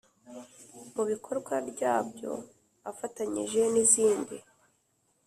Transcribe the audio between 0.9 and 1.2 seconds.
Mu